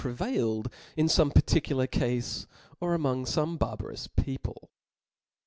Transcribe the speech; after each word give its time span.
prevailed 0.01 0.67
in 0.97 1.05
fome 1.05 1.31
particular 1.31 1.85
cafe 1.85 2.23
or 2.79 2.95
among 2.95 3.23
fome^JJ^jj 3.23 3.55
*'^^ 3.57 3.59
barbarous 3.59 4.07
people. 4.07 4.71